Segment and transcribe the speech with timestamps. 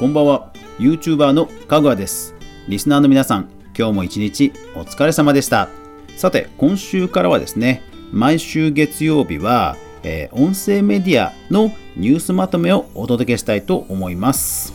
[0.00, 0.50] こんばんは。
[0.78, 2.34] YouTuber のかぐわです。
[2.68, 5.68] リスナーの皆さん今日も一日お疲れ様でした。
[6.16, 14.72] さて今週からはですね毎週月曜日は、えー、音声メディアのニュースまとめをお届けしたいと思います。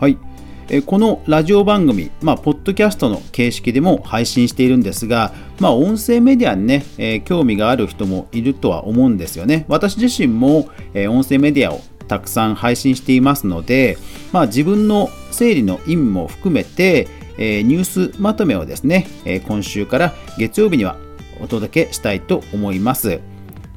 [0.00, 0.18] はい。
[0.80, 9.66] このラジオ番組、まあ、ポッドキャストの形式でも配信しているんですが、まあ、音声メディアにね、えー、興味がある人もいるとは思うんですよね。
[9.68, 13.98] 私自身も、えー、音声メディアをたくさん配信していますので、
[14.32, 20.96] まあ、自分の整理の意味も含めて、えー、ニュースまとめをですね、え今週から月曜日には
[21.42, 23.20] お届けしたいと思います。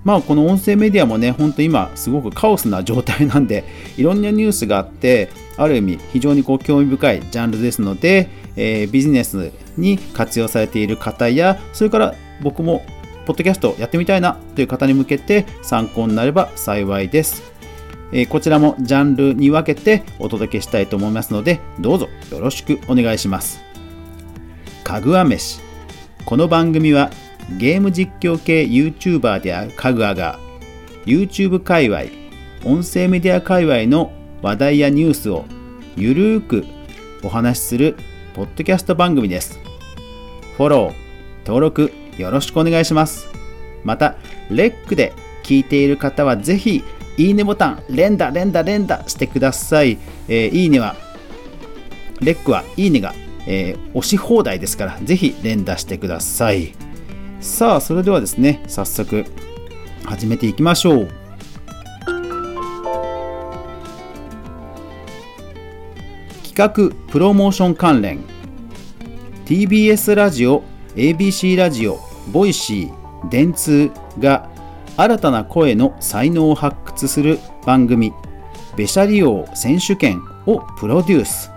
[0.06, 3.66] まあこの音声メディアもね、ほんと今すごくカオスな状態なんで、
[3.98, 12.86] いろんなニュースがあって、ある意味非常にこう興味深いジャンルですので、えー、ビジネスに活用されている方や、それから僕も
[13.26, 17.42] ポッドキャストやってみたいなという方に向けて参考になれば幸いです。
[18.12, 23.60] えー、こちらもジャンルに分けてお届けしたいと思いますので、どうぞよろしくお願いします。
[24.84, 25.62] かぐわ飯。
[26.26, 27.10] この番組は
[27.58, 30.40] ゲーム実況系 YouTuber であるかぐわが
[31.06, 32.04] YouTube 界隈、
[32.64, 35.46] 音声メディア界隈の話題やニュースを
[35.96, 36.66] ゆるーく
[37.24, 37.96] お話しする
[38.34, 39.60] ポッドキャスト番組です。
[40.58, 40.94] フォロー、
[41.48, 43.28] 登録よろしくお願いします。
[43.84, 44.16] また、
[44.50, 46.84] レックで聞いている方はぜひ、
[47.18, 49.98] いいねボタン、連打、連打、連打してください。
[50.28, 50.96] えー、いいねは、
[52.20, 53.14] レックはいいねが、
[53.48, 56.74] えー、押し放題ですから、ぜひ連打してください。
[57.46, 59.24] さあ、それではですね、早速
[60.04, 61.08] 始めていきましょう。
[66.44, 68.24] 企画プロモーション関連。
[69.46, 70.64] TBS ラジオ
[70.96, 72.00] ABC ラジオ
[72.32, 74.50] Voicy 電通が
[74.98, 78.12] 新たな声の才能を発掘する番組
[78.76, 81.52] ベシャリ王選手権をプロデュース。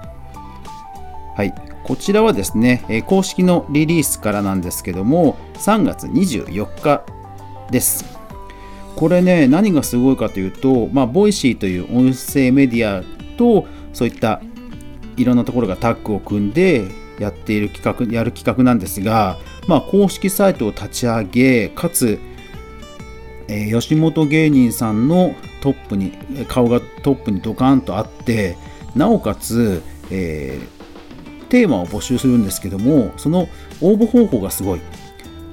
[1.34, 1.68] はい。
[1.88, 7.03] こちらはですね、え公式のリリースからなんですけども、3月24日
[7.71, 8.04] です。
[8.94, 13.03] これね、何がすごいかというと、まあ、 Voicy という音声メディア
[13.38, 14.43] と、そういった
[15.16, 16.88] いろんなところがタッグを組んで
[17.19, 22.19] やっている企画、やる企画なんですが、まあ、公式サイトを立ち上げ、かつ、
[23.49, 26.12] えー、吉本芸人さんのトップに、
[26.49, 28.59] 顔がトップにドカンとあって、
[28.94, 30.78] なおかつ、えー
[31.48, 33.48] テーマを募集するんですけどもその
[33.81, 34.81] 応募方法がすごい。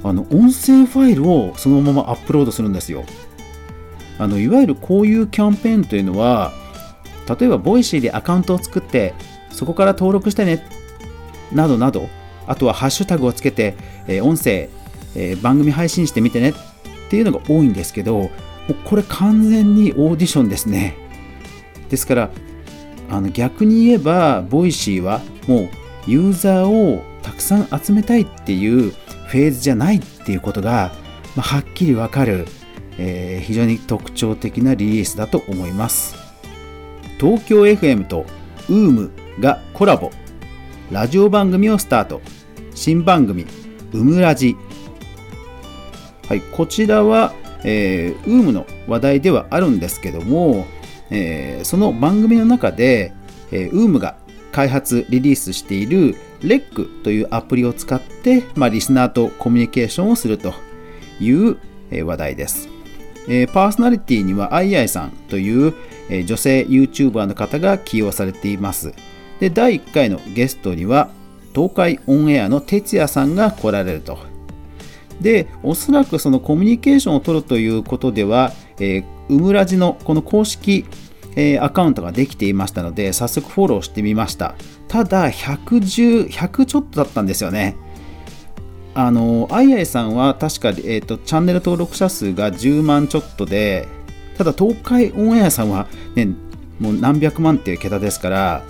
[0.03, 3.06] あの音声ファイルをそのままアップロードするんですよ。
[4.19, 6.53] あのいわゆるこういうキャンペーンというのは
[7.39, 9.16] 例えば Voicy でアカウントを作って
[9.50, 10.63] そこから登録してね
[11.51, 12.07] などなど
[12.47, 13.75] あとはハッシュタグをつけて、
[14.07, 14.69] えー、音声、
[15.16, 16.53] えー、番組配信してみてねっ
[17.09, 18.29] ていうのが多いんですけども
[18.69, 20.95] うこれ完全にオーディションですね。
[21.89, 22.29] ですから
[23.09, 25.69] あの逆に言えば Voicy はもう
[26.07, 30.91] ユーザーをたくさん集めたいっていうフェーズじゃないっていうことが、
[31.35, 32.45] まあ、はっきりわかる、
[32.97, 36.16] えー、非常に特徴的なリリースだと思います。
[37.19, 38.25] 東京 FM と
[38.67, 40.11] UM がコラボ。
[40.91, 42.22] ラジオ番組をスタート。
[42.75, 43.45] 新番組
[43.93, 44.55] 「うむラジ」
[46.27, 47.33] はいこちらは、
[47.63, 50.67] えー、UM の話題ではあるんですけども、
[51.09, 53.13] えー、その番組の中で、
[53.51, 54.17] えー、UM が
[54.55, 60.53] 開発、リリースしている REC というアプリを使って、まあ、リスナーとコミュニケーションをすると
[61.19, 61.57] いう
[62.05, 62.69] 話題です。
[63.51, 65.73] パーソナリティにはアイアイさんという
[66.25, 68.93] 女性 YouTuber の方が起用されています。
[69.41, 71.09] で、第1回のゲストには
[71.53, 74.17] 東海オンエアの哲也さんが来られると。
[75.19, 80.85] で、おそらくそのコミュニケーションを取るということでは、えー、ウムラジのこの公式
[81.35, 84.56] えー、アカウントができていましたので、早速フォローしてみました。
[84.88, 87.75] ただ、110、100ちょっとだったんですよね。
[88.94, 93.87] あの、あいあいさんは確か、えーと、チャンネル登録者数が10万ちょっとで、
[94.37, 96.29] ただ東海オンエアさんは、ね、
[96.79, 98.64] もう何百万っていう桁ですから、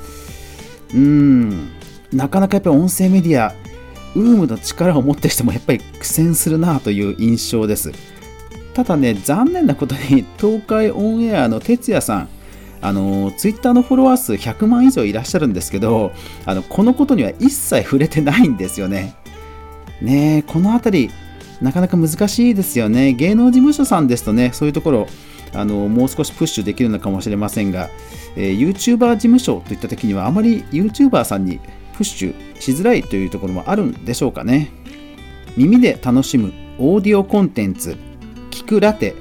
[0.89, 1.69] うーん、
[2.12, 3.53] なかなかやっぱり音声メディア、
[4.15, 7.91] ウームの力を持ってしてもやっぱり苦戦するなという印象です。
[8.73, 12.29] ただね、残念なことに東海オンエアの哲也さん、
[12.85, 16.11] あのツイッターのフォロワー数100万以上いらっしゃるんですけど
[16.45, 19.15] あのこのことには一切触れてないんですよね。
[20.01, 21.13] ねこの辺り
[21.61, 23.13] なかなか難しいですよね。
[23.13, 25.07] 芸能事務所さんですとねそういうところ
[25.53, 27.89] あのもう少しプッシュできるのかもしれませんが、
[28.35, 31.59] えー、YouTuber 事務所といった時にはあまり YouTuber さんに
[31.93, 34.69] プッシュしづらいというところもあるんでしょうかね。
[35.57, 37.97] 耳で楽しむオーディオコンテンツ
[38.51, 39.15] 聞くラテ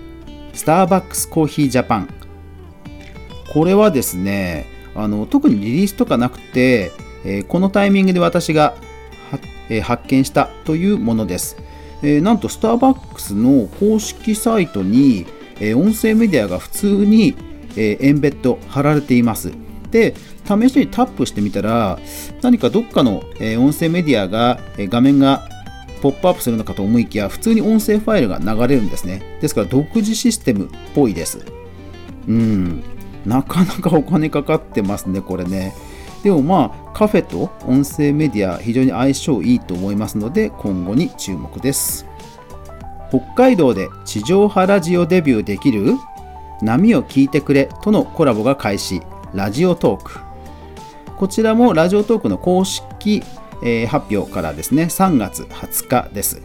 [0.52, 2.24] スターバックスコーヒージャパン
[3.55, 4.67] これはですね
[4.97, 6.91] あの特にリリースとかなくて、
[7.25, 8.75] えー、このタイミングで私が、
[9.69, 11.56] えー、発見したというものです、
[12.03, 15.27] えー、なんとスターバックスの公式サイトに、
[15.61, 17.37] え音声メディアが普通に、
[17.77, 19.53] えエンベッド貼られています。
[19.91, 20.15] で
[20.45, 21.99] 試しにタップしてみたら
[22.43, 25.49] 何かどっかの、え音声メディアが、え画面が
[26.03, 29.39] ポップアップするのかと思いきや普通に音声ファイルが流れるんですね。
[29.41, 31.39] ですから独自システムっぽいです。
[32.29, 32.83] うん。
[33.26, 35.75] なかなかお金かかってますねこれね
[36.23, 42.06] でもまあカフェと音声メディア非常に相性いいと思いますので今後に注目です
[43.09, 45.94] 北海道で地上波ラジオデビューできる
[46.62, 50.20] 波を聞いてくれとのコラボが開始ラジオトーク
[51.17, 53.23] こちらもラジオトークの公式
[53.65, 56.43] えー、発表からですね、3月20日です。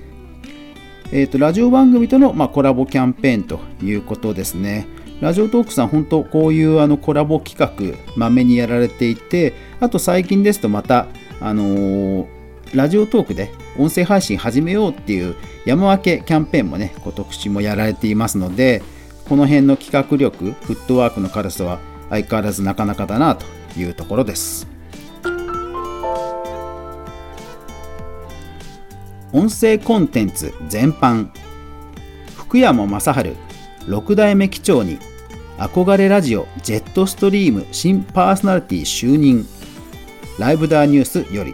[1.12, 4.88] えーと、ラジオ番組との、まあ、コラボキャンペーンということですね。
[5.21, 11.07] ラジオトークさん、本当こういうあのコラボ企画、まめにやられていて、あと最近ですとまた、
[11.42, 12.27] あのー、
[12.74, 15.36] ラジオトークで音声配信始めようっていう
[15.66, 18.81] 山分けキャンペーンもね、今年もやられていますので、
[19.27, 21.80] この辺の企画力、フットワークの軽さは
[22.10, 23.45] 相変わらずなかなかだなと
[23.77, 24.68] いうところです。
[29.31, 31.30] 音声コンテンツ全般
[32.36, 33.36] 福山雅治
[33.86, 34.98] 6代目機長に
[35.60, 39.46] 憧れラジオジェットストリーム新パーソナリティ就任。
[40.40, 41.54] ライブダーニュースより、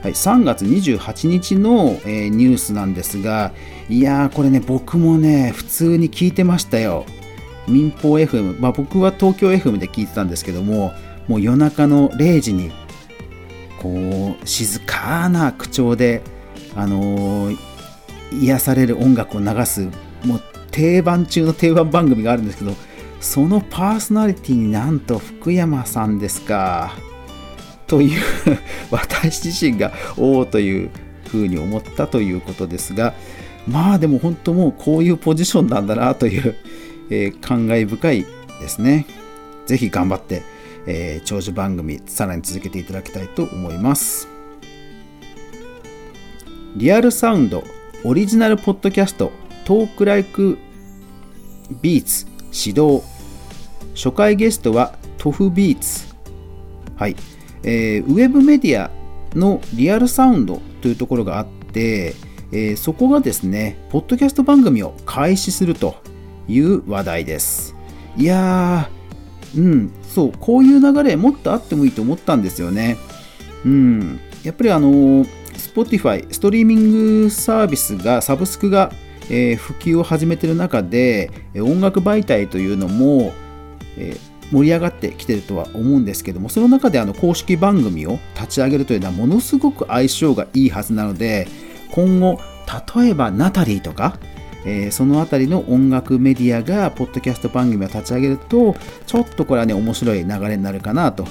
[0.00, 3.52] はい、3月28日の、えー、ニュースなんですが
[3.88, 7.04] いやーこれね僕もね普通に聞いてましたよ。
[7.66, 10.92] 民放 FM、まあ、僕は東京 FM で聞いてたんですけども
[11.26, 12.70] もう夜中の0時に
[13.80, 16.22] こう静かな口調で
[16.76, 17.58] あのー、
[18.32, 19.88] 癒される音楽を流す
[20.24, 20.42] もう
[20.74, 22.72] 定番中の定番番組があるんですけど
[23.20, 26.92] そのパーソナリティになんと福山さんですか？
[27.86, 28.20] という
[28.90, 30.90] 私自身がおおという
[31.28, 33.14] ふうに思ったということですが
[33.68, 36.56] まあでも本当もうこういうポジションなんだなという、
[37.08, 38.26] えー、感慨深い
[38.60, 39.06] ですね。
[39.66, 40.42] ぜひ頑張って、
[40.86, 44.28] えー、長寿番組さらに続けていただきたいと思います。
[46.76, 47.62] リアルサウンド
[48.02, 49.30] オリジナルポッドキャスト
[49.64, 50.58] Talk Like
[51.80, 53.02] Beats 始動。
[53.94, 56.14] 初回ゲストは tofubeats。
[56.96, 57.16] はい、
[57.62, 58.90] えー、ウェブメディア
[59.34, 62.14] のリアルサウンドというところがあって、
[62.52, 65.96] えー、そこがですねポッドキャスト番組を開始すると
[66.46, 67.74] いう話題です。
[68.16, 72.96] いやーうんそうこういう流れもっとあってもいいと思ったんですよね。
[73.64, 74.20] うん。
[74.42, 78.92] やっぱりあのー Spotify、ストリーミングサービスが、サブスクが、
[79.30, 83.32] え、普及を始めている中で、音楽媒体というのも、
[83.96, 84.16] え、
[84.52, 91.48] 盛り上がってきてるとは思うんですけども、その中であの公式番組を立ち上げるというのはものすごく相性がいいはずなので、
[91.92, 92.38] 今後、
[92.96, 94.18] 例えばナタリーとか、
[94.66, 98.76] えー、そのあたりの音楽メディアがポッドキャスト番組を立ち上げると、
[99.06, 101.26] ちょっとこれはね、面白い流れになるかなと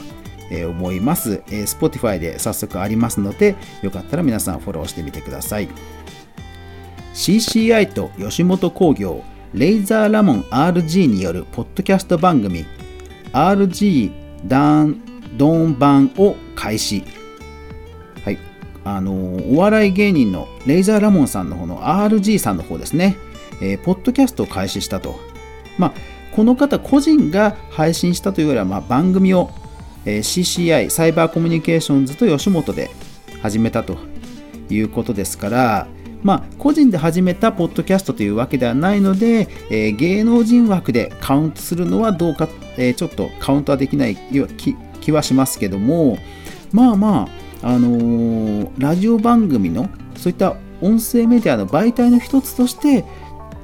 [0.70, 5.68] 思います、え Spotify で早速ありますので、よかったら皆さんフォローしてみてください。
[7.14, 12.66] CCI と吉本興業、レイザーラモン RG によるポッドキャスト番組、
[13.32, 14.12] RG
[14.48, 15.00] ダン
[15.38, 17.04] ドン版を開始。
[18.24, 18.38] はい。
[18.86, 23.16] あのお笑い芸人のレイザーラモンさんの方の RG さんの方ですね、
[23.62, 25.16] えー、ポッドキャストを開始したと。
[25.78, 25.94] まあ、
[26.36, 29.52] この方個人が配信したというよりは、まあ、番組を
[30.06, 32.90] え CCI サイバーコミュニケーションズと吉本で
[33.42, 33.98] 始めたと
[34.70, 35.88] いうことですから
[36.24, 44.16] まあ、個人で始めたポッドキャストというわけではないので、えー、芸能人枠でカウントするのはどうか、えー、ちょっとカウントはできない
[44.58, 46.18] 気気はしますけども
[46.72, 47.28] まあま
[47.62, 53.06] あ、あのー、ラジオ番組のそういった音声メディアの媒体の一つとして、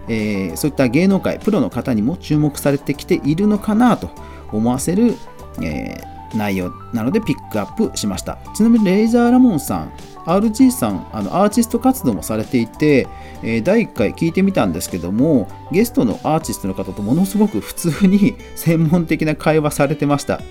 [0.07, 4.11] えー、そういった芸能界プロの方にも注目されてきているのかなと
[4.51, 5.15] 思わせる、
[5.61, 8.37] えー、内容なのでピックアップしました。
[8.55, 9.91] ちなみにレイザーラモンさん
[10.37, 13.07] RG さんあのアーティスト活動もされていて、
[13.41, 20.41] えー、第1回聞いてみたんですけどもゲストのアーティストの方とものすごく普通に 専門的な会話されてました。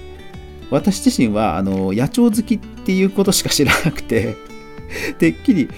[0.70, 4.36] 私自身はあの野鳥好きっていうことしか知らなくて
[5.18, 5.70] てっきり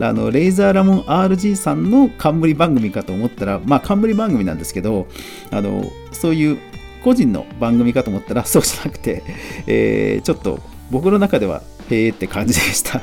[0.00, 5.08] あのレイザーラモン RG さんの冠番組かと思ったらまあ冠番組なんですけど
[5.50, 6.58] あのそういう
[7.02, 9.24] 個人の番組かと思ったらそうじゃなくて、
[9.66, 13.02] えー、ちょっと僕の中ではへーって感じでした。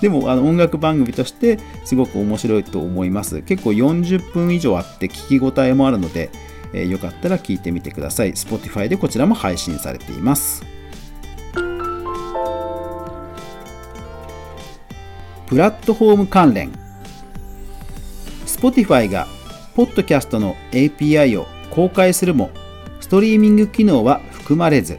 [0.00, 3.42] でもあの音楽番組としてすごく面白いと思います。
[3.42, 6.30] 結構40分以上あって聞き応えもあるので、
[6.72, 8.32] えー、よかったら聞いてみてください。
[8.32, 10.64] Spotify でこちらも配信されています。
[15.46, 16.72] プラットフォーム関連。
[18.46, 19.26] Spotify が
[19.74, 22.50] ポッドキャストの API を公開するも
[23.00, 24.98] ストリーミング機能は含まれず。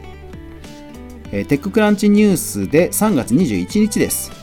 [1.30, 4.41] テッククランチニュースで3月21日です。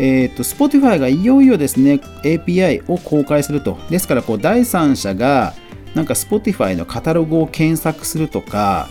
[0.00, 3.78] えっ、ー、と、Spotify がいよいよですね、API を公開すると。
[3.90, 5.52] ですから、こう、第三者が、
[5.94, 8.88] なんか Spotify のカタログを検索するとか、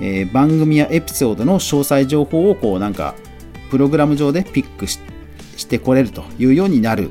[0.00, 3.14] えー、番組やエピソードの詳細情報を、こう、なんか、
[3.70, 4.98] プログラム上でピックし
[5.68, 7.10] てこれるというようになる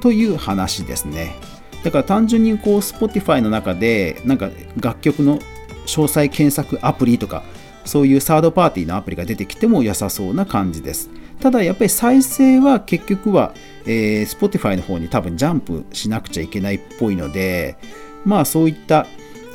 [0.00, 1.34] という話ですね。
[1.82, 4.48] だから単純にこう Spotify の中でなんか
[4.80, 5.38] 楽曲の
[5.86, 7.42] 詳細検索アプリとか
[7.84, 11.10] そういうサードパーティーのアプリが出てきても良さそうな感じです。
[11.44, 13.52] ただやっぱり再生は結局は、
[13.84, 17.76] えー、Spotify の方に多分ジャンプしなくちゃいけないっぽいので、
[18.24, 19.06] まあそういった、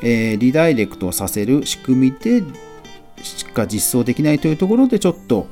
[0.04, 2.44] えー、リダイレクトをさせる仕組みで
[3.24, 5.48] しか実装できないというところでちょっと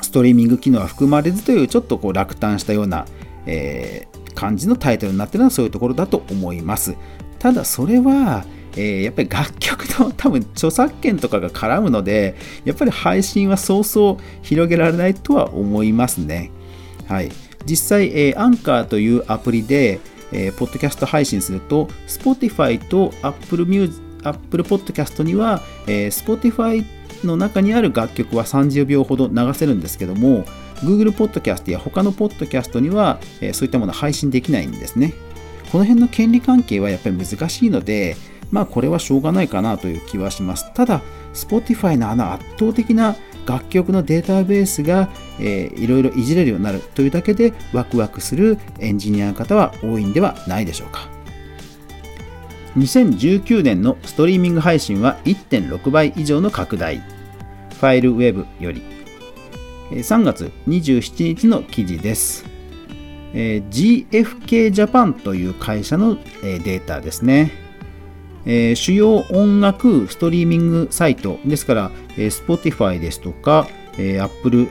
[0.00, 3.06] ストリーミング機能は含まれずというちょっとこう落胆したような、
[3.46, 6.94] えー、感じのタイトルになっているのはそういうところだと思います。
[7.40, 8.44] ただそれは
[8.76, 16.50] えー、やっぱり楽曲の多分著作権とかが絡むので、やっぱり配信はそうそう広げられないとは思いますね。
[17.08, 17.30] はい。
[17.66, 20.00] 実際、えー、アンカーというアプリで、
[20.32, 26.84] えー、ポッドキャスト配信すると、Spotify と Apple Music、Apple Podcast には、えー、Spotify
[27.24, 30.44] の中にある楽曲は30秒ほど流せるんですけども、
[30.76, 35.14] Google Podcast や他の Podcast には、えー、そういったもの配信できないんですね。
[35.70, 38.16] この辺の権利関係はやっぱり難しいので、
[38.50, 40.72] まあこれはしょうがないかなという気はします。
[40.74, 41.02] ただ、
[41.34, 43.16] Spotify のあの圧倒的な
[43.46, 51.08] 楽曲のデータベースが、えー、いろいろいじれるようになるというだけでワクワクするエンジニアの方は多いんではないでしょうか。
[52.76, 56.98] 2019年のストリーミング配信は1.6倍以上の拡大。
[56.98, 58.82] ファイルウェブより。
[59.90, 62.44] 3月27日の記事です。
[63.32, 67.69] GFK Japan という会社のデータですね。
[68.46, 73.68] えー、主要音楽ストリーミングサイトですから、えー、Spotify ですとか、
[73.98, 74.68] えー、Apple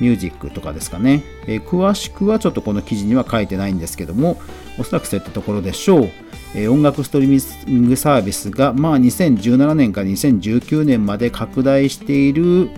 [0.00, 4.40] Music とかですかね、えー、詳しくはちょっとこの記事には書いてないんですけども
[4.78, 6.10] おそらくそういったところでしょう、
[6.54, 12.70] えー、音楽ストリーミングサービスが、まあ、2017年から2019年まで拡大している、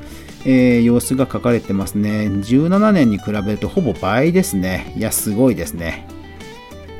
[0.44, 2.28] えー、様子が書かれてますね。
[2.28, 4.92] 17年に比べるとほぼ倍ですね。
[4.96, 6.06] いやすごいですね。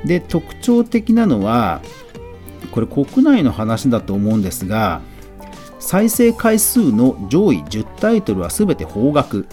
[0.05, 1.81] で特徴的なのは
[2.77, 5.01] これ国内の話だと思うんですが
[5.79, 9.47] 再生回数の上位10タイトルは全て邦楽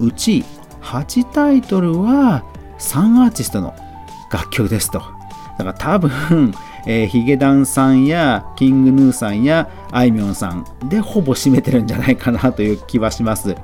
[0.00, 0.44] うち
[0.82, 2.44] 8タイトルは
[2.80, 3.76] 3アーティストの
[4.32, 4.98] 楽曲ですと。
[4.98, 5.04] だ
[5.58, 6.52] から多分、
[6.86, 13.54] えー、ヒゲダンさんやキングヌーさんやあいみょんさんでほぼ占めてるんじゃないかなという気はします。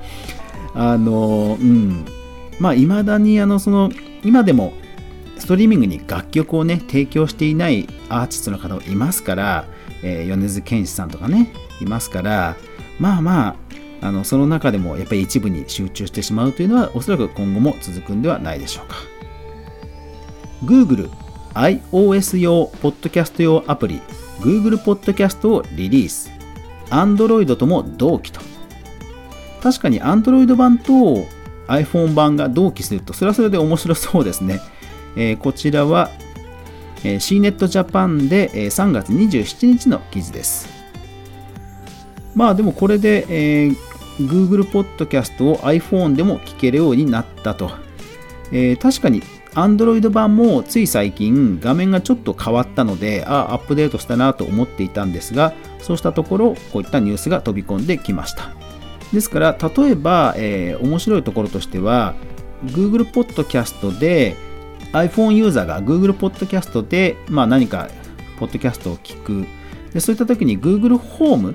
[0.73, 2.05] あのうん。
[2.61, 3.91] まあいまだにあのその
[4.23, 4.73] 今でも
[5.41, 9.65] ストリーミングに楽曲をね提供していないアーティストの方もいますから、
[10.03, 12.57] えー、米津玄師さんとかねいますから
[12.99, 13.57] まあまあ
[14.03, 18.97] あのその中でもやっぱり一部に集中してしまうというのはおそらく今後も続くんではないでしょうか。
[20.65, 21.11] Google
[21.55, 24.01] iOS 用ポッドキャスト用アプリ
[24.41, 26.31] Google Podcast をリリース。
[26.91, 28.41] Android とも同期と。
[29.63, 31.27] 確かに Android 版と
[31.69, 34.61] iPhone 版が同期するとそれはそれで面白そうですね。
[35.17, 36.11] えー、こちらは、
[37.05, 40.69] えー、CNET Japan で、えー、3月27日の記事です。
[42.35, 43.77] まあでもこれで、えー、
[44.19, 47.71] Google Podcast を iPhone でも聞けるようになったと。
[48.53, 49.23] えー、確かに
[49.55, 58.51] Android 版もつい最近画面がちょっと変わったので、ああ、アップデートしたなと思っていたんですが、そうしたところ、こういったニュースが飛び込んできました。
[59.13, 62.15] ですから、例えば、えー、面白いところとしては、
[62.65, 64.37] Google Podcast で、
[64.93, 67.89] iPhone ユーザーが Google Podcast で、まあ、何か
[68.39, 69.47] ポッドキャストを聞く。
[69.93, 71.55] でそういった時に Google ホーム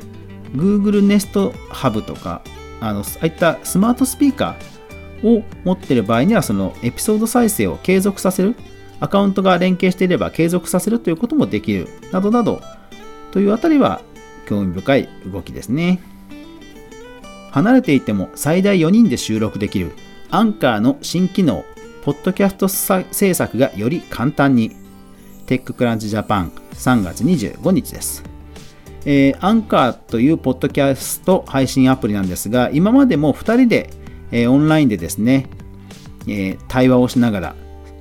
[0.54, 2.42] Google Nest Hub とか
[2.82, 8.56] あのああいったスマートスピーカーを持っている場合にはそのエピソード再生を継続させる
[9.00, 12.62] アカウントが連携していれば継続させるということもできるなどなど
[13.32, 14.02] というあたりは
[14.48, 16.00] 興味深い動きですね。
[17.52, 19.94] 離れていても最大4人で収録できる
[20.30, 21.64] アンカーの新機能
[22.06, 22.68] ポッドキャスト
[23.12, 24.76] 制作がより簡単に。
[25.48, 28.24] テッククランチジャパン3月25日です。
[29.06, 33.90] えー、アンカーというポッドキャスト配信アプリなんですが、今までも2人で、
[34.32, 35.48] えー、オンラインでですね、
[36.28, 37.56] えー、対話をしながら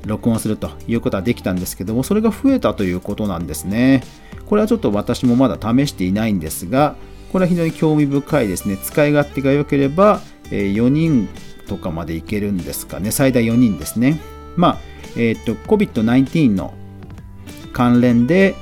[0.04, 4.02] 録音するということはできたんですけども、それが増えたということなんですね。
[4.44, 6.96] これはちょっと私もまだ試していないんですが、
[7.32, 8.76] これは非常に興味深いですね。
[8.76, 10.20] 使い勝手が良ければ、
[10.50, 11.26] え、4人
[11.66, 13.10] とかまでいけるんですかね。
[13.10, 14.20] 最大4人ですね。
[14.56, 14.78] まあ、
[15.16, 16.74] えっ、ー、と、COVID-19 の
[17.72, 18.54] 関連で、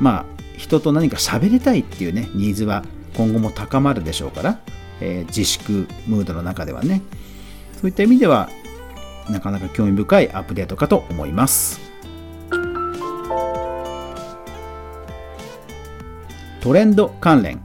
[0.00, 0.24] まあ、
[0.56, 2.84] 人と何か喋りたいっていうね、ニーズは
[3.16, 4.60] 今後も高まるでしょうから、
[5.00, 7.02] えー、自粛ムードの中ではね。
[7.80, 8.50] そういった意味では、
[9.28, 11.80] なかなか興味深いアップデートかと思います。
[16.60, 17.60] トレンド関連。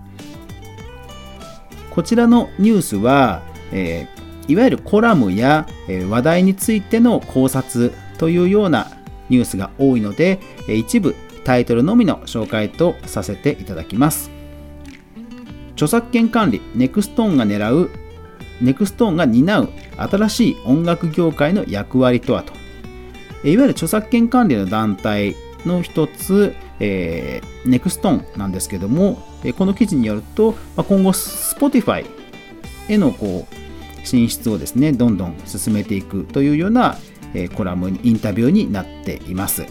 [1.90, 3.42] こちらのニュースは、
[3.72, 4.15] えー、
[4.48, 8.92] いわゆるコラムや、え、話題についての考察というような
[9.30, 14.32] ニュースが多いので、え、一部タイトルのみの紹介とさせていただきます。
[15.74, 17.90] 著作権管理、 NexTone が狙う、
[18.62, 22.54] NexTone が担う新しい音楽業界の役割とはと。
[23.44, 25.36] いわゆる著作権管理の団体
[25.66, 29.22] の一つ、えー、ネクストーンなんですけども、
[29.58, 32.06] この記事によると、今後 Spotify
[32.88, 33.65] へのこう
[34.06, 36.98] 進出をですね、どんどん進めていくというような、
[37.34, 39.66] えコラム、インタビューになっています。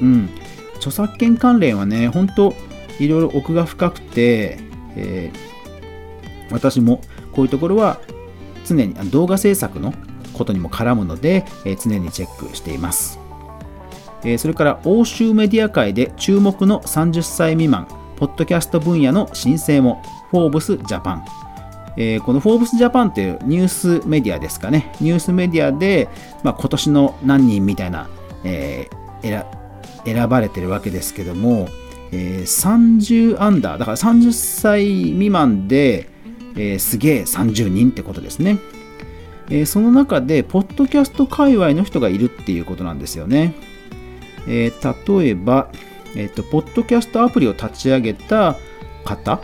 [0.00, 0.28] うん。
[0.76, 2.54] 著作権関連はね、本当
[2.98, 4.58] いろいろ奥が深くて、
[4.96, 8.00] えー、私もこういうところは
[8.64, 9.94] 常に動画制作の
[10.32, 13.18] ことにも絡むので、えー、常にチェックしています。
[14.24, 21.24] え、それから欧州メディア界で注目の30歳未満、ポッドキャスト分野の申請も、フォーブスジャパン。
[22.02, 24.90] えー、このフォーブスジャパンというニュースメディアですかね。
[25.02, 26.08] ニュースメディアで、
[26.42, 28.08] まあ、今年の何人みたいな、
[28.42, 29.44] えー、
[30.06, 31.68] 選ばれてるわけですけども、
[32.10, 36.08] えー、30アンダー、だから30歳未満で、
[36.56, 38.56] えー、すげえ30人ってことですね。
[39.50, 43.54] えー、その中で、ポッドキャスト界隈の人がいるっていうことなんですよね。
[44.48, 45.70] えー、例えば、
[46.16, 48.56] えっ、ー、と、ポッドキャストアプリを立ち上げた
[49.04, 49.42] 方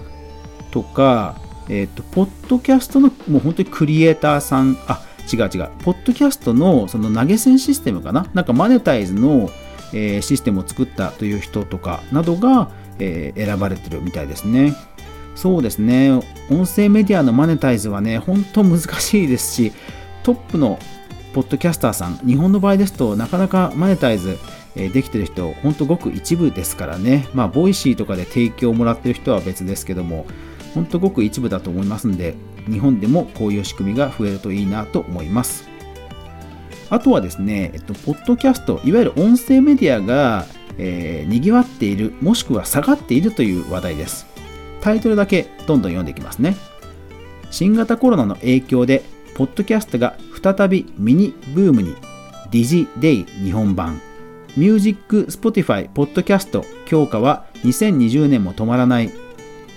[0.71, 5.03] とか、えっ、ー、と、ポッドキャストのもう本当にクリエイターさん、あ、
[5.33, 8.27] 違う違う、ポッドキャストのその投げ銭システムかな？
[8.35, 9.51] なんかマネタイズの、
[9.93, 14.75] えー、システムを作ったという人とかなどが、えー、選ばれてるみたいですね。
[15.35, 16.13] そうですね、
[16.51, 19.73] 音声メディアのマネタイズはね、本当難しいですし、
[20.23, 20.79] トップの
[21.35, 24.39] ポッドキャスターさん、日本の場合ですとなかなかマネタイズ
[24.77, 30.27] えできてる人、ほんとごく一部ですからね、まあ、 Voicy とかで提供をもらってる人は別ですけども、
[30.77, 32.35] ほんとごく一部だと思いますんで、
[32.71, 35.67] 日本でもこういう仕組みが増えるといいなと思います。
[36.91, 40.45] あとはですね、えっと、ポッドキャスト、いわゆる音声メディアが、
[40.77, 44.27] えー、賑わっている、もしくは下がっているという話題です。
[44.83, 46.57] タイトルだけどんどん読んでいきますね。
[47.51, 49.03] 新型コロナの影響で、
[49.35, 51.97] ポッドキャストが再びミニブームに、
[52.51, 53.99] DIGIDAY 日本版
[54.59, 59.26] ミュージック、 Spotify、ポッドキャスト強化は2020年も止まらない。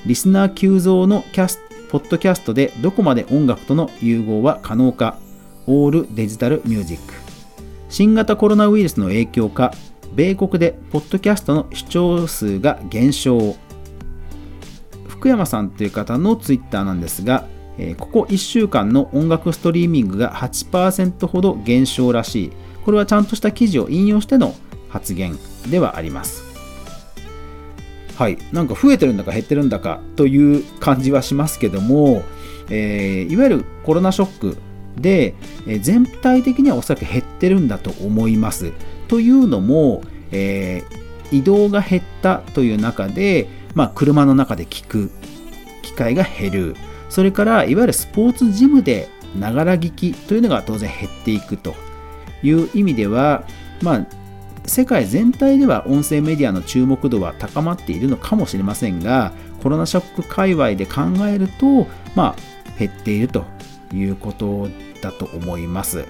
[0.06, 1.60] リスナー急増のキャス
[1.90, 5.18] ポッドキャストでどこまで音楽との融合は可能か。
[5.66, 7.14] All Digital Music。
[7.90, 9.74] 新型コロナウイルスの影響か、
[10.16, 13.56] 米国でポッドキャストの視聴数が減少。
[15.08, 17.46] 福山さんという方のツイッターなんですが、
[17.98, 22.52] ここ1週間の音楽ストリーミングが8%ほど減少らしい。
[22.84, 24.56] これはちゃんとした記事を引用しての
[24.90, 25.38] 発言
[25.70, 26.49] ではあります。
[28.20, 32.24] はい、なんか増えてるんだか減ってるんだかという感じはしますけども、
[32.70, 34.58] えー、いわゆるコロナショック
[34.98, 38.74] で、えー、全体的にはおそらく減ってるんだと思います。
[39.08, 40.02] というのも、
[40.34, 45.12] えー、移動が減ったという中で、まあ、車の中で聞く
[45.82, 46.76] 機会が減る。
[47.08, 49.08] それから、いわゆるスポーツジムで
[49.40, 51.74] ながら聞きというのが当然減っていくと
[52.44, 53.46] いう意味では、
[53.82, 54.06] まあ、
[54.70, 63.46] 世界全体では音声メディアの注目度は高まっているのかもしれませんが、コロナショック界隈で考えると、まあ、減っていると
[63.94, 64.70] いうこと
[65.02, 66.06] だと思います。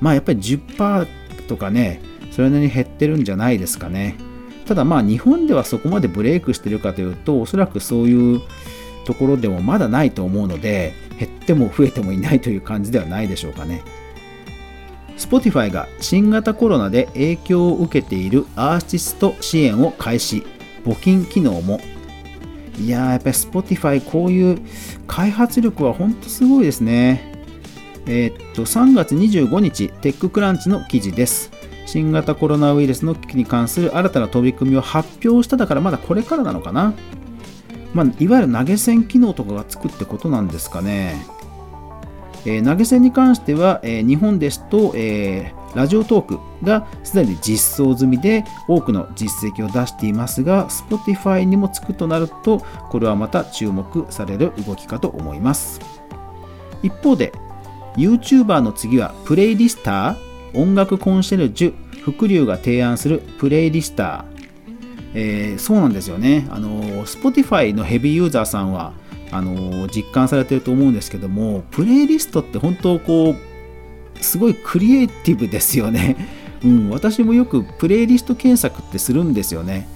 [0.00, 1.06] まあ、やっぱり10%
[1.48, 4.16] とかね、それなりに減ってるんじゃないですかね。
[4.66, 8.40] ただまあ日本ではそこまでブレイクしてるかというと、おそらくそういう
[9.04, 13.82] ところでもまだないと思うので、減っても増えてもいないという感じではないでしょうかね。
[15.28, 20.44] Spotify が新型コロナで影響を受けているアーティスト支援を開始。
[20.84, 21.80] 募金機能も。
[22.78, 24.58] いやーやっぱり Spotify こういう
[25.06, 27.32] 開発力は本当すごいですね。
[28.06, 31.50] えー、っと3月25日テッククランチの記事です。
[31.86, 36.94] 新型コロナウイルスの危機に関する新たな取り組みを発表しただからまだこれからなのかな。
[37.92, 41.26] まあ、いわゆる投げ銭機能とかがつくってことなんですかね。
[42.44, 52.58] えー、投げ銭に関しては、えー、日本ですと、えー、ラジオトークがすでに実装済みで多くの実績を出していますが Spotify にもつくとなると
[52.90, 55.80] これはまた注目される動きかと思います
[56.82, 57.32] 一方で
[57.96, 64.32] YouTuber の次はプレイリスター音楽コンシェルジュ福流が提案するプレイリスター
[65.14, 66.46] えー、そうなんですよね。
[66.50, 68.92] あの、Spotify のヘビーユーザーさんは、
[69.32, 76.16] あの、実感されてると思うんですけども、プレイリストって本当こう、すごいクリエイティブですよね。
[76.62, 79.88] うん、私もよくプレイリスト検索ってするんですよね。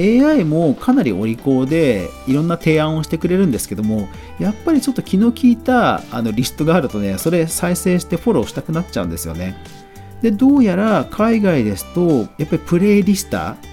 [0.00, 9.56] AI もかなりお利口でいろんな提案をしてくれるんですけどもやっぱりちょっと気の利いたあのリストがあるとねそれ再生してフォローしたくなっちゃうんですよね
[10.22, 13.68] でどうやら海外ですとやっぱりプレイリスター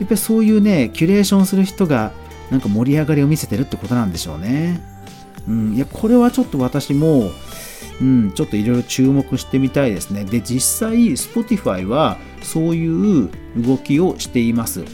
[0.00, 2.12] やっぱりそういうね、キュレーションする人が
[2.50, 4.80] なんか盛り上がりを見せてるってことなんでしょうね。
[5.48, 7.30] うん、いや、これはちょっと私も、
[8.00, 10.24] うん、ちょっといろいろ注目してみたいですね。
[10.24, 14.84] で、実際、Spotify はそういう動きをしています。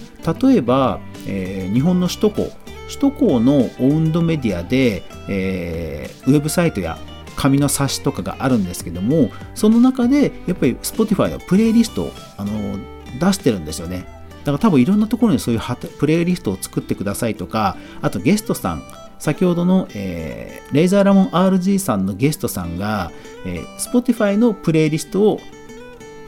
[0.42, 2.52] 例えば、えー、日本の首都高、
[2.88, 6.98] 首都高のオウンドメディアで、えー、ウェブサイトや
[7.36, 12.78] 紙の冊子とかがあるんですけども、その中でやっぱり Spotify のプレイリストをあの
[13.20, 14.15] 出してるんですよね。
[14.46, 15.60] だから多分いろんなところにそういう
[15.98, 18.82] プレイリストを作ってくださいとか、あとゲストさん、
[19.18, 23.10] 先ほどの、えー、レイザーラモン RG さんのゲストさんが、
[23.44, 25.40] えー、Spotify のプレイリストを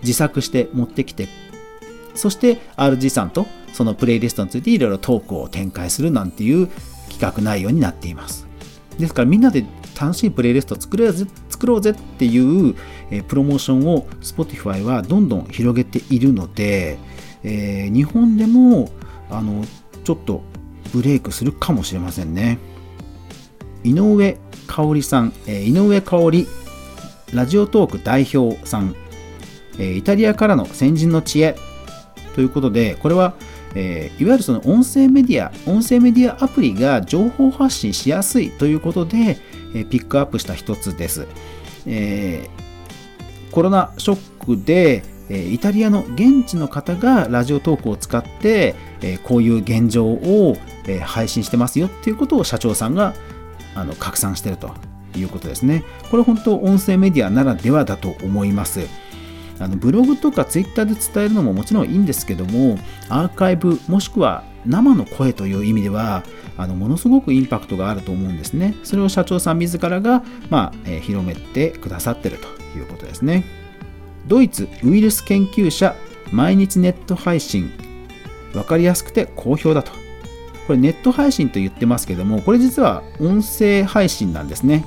[0.00, 1.28] 自作して持ってきて、
[2.16, 6.66] そして RG さんとそのプレイリストについていろいろトークを展開するなんていう
[7.09, 8.48] 企画内容になっています。
[8.98, 9.64] ですからみんなで
[10.00, 12.74] 楽しいプレイリストを作れ作ろうぜっていう、
[13.12, 16.98] えー、プロモーションを Spotify はどんどん広げているので、
[17.48, 18.90] えー、日本でも
[19.30, 19.64] あの
[20.04, 20.42] ちょっと
[20.92, 22.58] ブレイクするかもしれませんね。
[23.84, 26.46] 井上香織さん、えー、井上香織
[27.32, 28.94] ラジオトーク代表さん、
[29.78, 31.56] えー、イタリアからの先人の知恵。
[32.34, 33.34] ということでこれは、
[33.74, 39.38] えー、いわゆるその音声メディア音声メディアアプリが情報発信しやすいということで、
[39.74, 41.26] え、ピックアップした一つです、
[41.87, 42.48] え、
[43.50, 48.74] コロナショックでイタリアの現地の方がラジオトークを使って
[49.24, 50.56] こういう現状を
[51.04, 53.14] 配信してますよっていうことを社長さんが
[53.74, 54.70] あの拡散してると
[55.16, 55.84] いうことですね。
[56.10, 58.86] これ本当音声メディアならではだと思います。
[59.60, 66.22] あのブログとかツイッターで伝えるのももちろんいいんですけどもアーカイブもしくは生の声という意味では
[66.56, 68.76] あのものすごくインパクトがあると思うんですね。
[68.84, 72.46] それを社長さん自らが、まあえー、広めてくださってると
[72.78, 73.44] いうことですね。
[74.28, 75.96] ドイツウイルス研究者
[76.30, 77.70] 毎日ネット配信。
[78.52, 79.92] 分かりやすくて好評だと。
[80.66, 84.86] これネット配信と言ってますけどもこれ実は音声配信なんですね。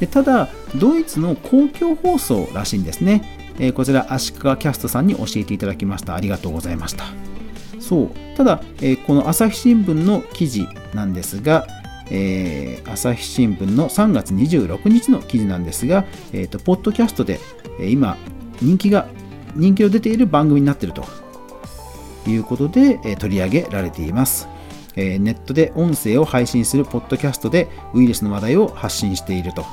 [0.00, 6.16] でただドイツの公共放送らしいんですね、えー、こちら足利キャストさんに教えていただきました。
[6.16, 7.04] ありがとうございました。
[7.78, 8.10] そう。
[8.36, 11.66] ただ、えー、この朝日新聞の記事なんですが
[12.10, 17.40] えー、朝日新聞の3月26日の記事なんですが、えーと、ポッドキャストで、
[17.80, 18.16] え、今
[18.60, 19.08] 人気が
[19.54, 21.24] 人気を出ている番組になっていると。
[22.30, 24.48] いうことで、え取り上げられています、
[24.96, 29.64] えネットで音声を配信するポッドキャストでウイルスの話題を発信していると、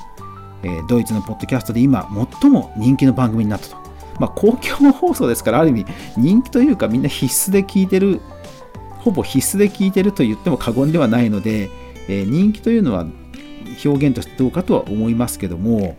[0.64, 2.10] えドイツのポッドキャストで今
[2.42, 3.78] 最も人気の番組になったと、
[4.20, 5.86] まあ、公共放送ですからある意味
[6.18, 8.22] 人気というかみんな必須で聞いてる
[9.00, 11.70] ほぼ必須で聞いてると言っても過言ではないので、
[12.08, 13.06] え人気というのは
[13.84, 15.98] 表現としてどうかとは思いますけども、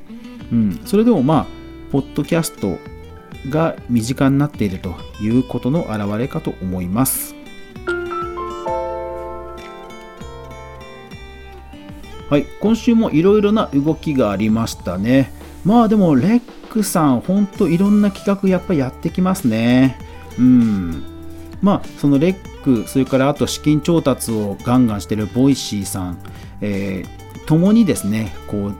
[0.52, 1.61] うん、それでもまあ
[1.92, 2.78] ポッドキャスト
[3.50, 7.34] が身近になっているということの表れかと思います。
[12.30, 15.30] はい、今週もいろいろな動きがありましたね。
[15.66, 19.98] まあでも、レックさん、ほんといろんな企画やっぱりやってきますね。
[20.38, 21.02] うん。
[21.60, 26.18] まあ、そのレック、それからあと資金調達をガンガンしてる Voicy さん、
[26.62, 28.74] えー、共にですね、こう、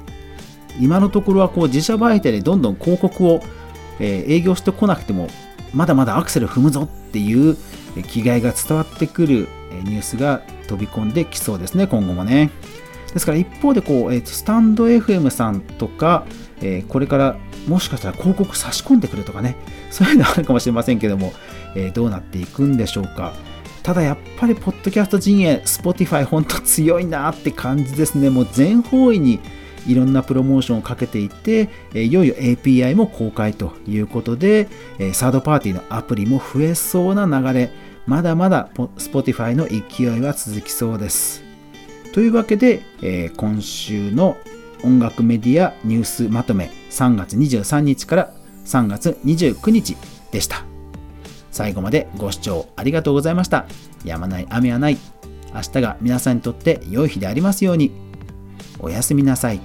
[0.80, 3.42] 今のところはこう自社媒体でどんどん広告を、
[4.00, 5.28] 営業してこなくても
[5.72, 7.56] まだまだアクセル踏むぞっていう
[8.08, 9.48] 気概が伝わってくる
[9.85, 12.50] ニュースが飛び込んできそうですね今後もね。
[13.12, 16.24] ですから一方でこう、スタンド FM さんとか、
[16.88, 17.37] これから
[17.68, 19.56] もしかしたら広告差し込んでくるとかね
[19.90, 21.32] そういうのあるかもしれませんけども、
[21.94, 23.35] どうなっていくんでしょうか。
[23.82, 28.30] ただやっぱりポッドキャスト陣営 Spotify 本当強いなって感じですね。
[28.30, 29.40] もう全方位に
[29.87, 34.68] いろんなプロモーションをかけていって、いよいよ API も公開ということで、
[35.12, 37.71] サードパーティーのアプリも増えそうな流れ、
[38.07, 41.42] まだまだ Spotify の勢いは続きそうです。
[42.12, 42.83] というわけで、
[43.37, 44.37] 今週の
[44.85, 48.33] 音楽メディアニュースまとめ3月23日から
[48.64, 49.97] 3月29日
[50.31, 50.64] でした。
[51.51, 53.66] 最後までご視聴ありがとうございました。
[54.05, 54.99] やまない雨はない。
[55.55, 57.92] 明日が皆さんにとって良い日でありますように。
[58.79, 59.61] おやすみなさい。